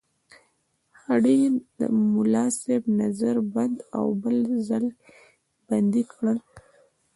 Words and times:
د 0.03 0.03
هډې 1.05 1.37
ملاصاحب 2.15 2.83
نظر 3.01 3.35
بند 3.53 3.77
او 3.97 4.05
بل 4.23 4.37
ځل 4.67 4.85
بندي 5.67 6.03
کړ. 6.13 6.23